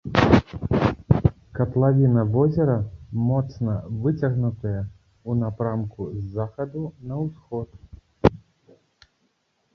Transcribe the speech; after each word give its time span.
Катлавіна 1.59 2.23
возера 2.37 2.77
моцна 3.27 3.75
выцягнутая 4.07 4.81
ў 4.81 5.31
напрамку 5.43 6.09
з 6.17 6.23
захаду 6.39 6.81
на 7.13 7.21
ўсход. 7.23 8.35